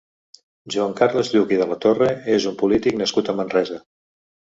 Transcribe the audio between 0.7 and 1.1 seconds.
Joan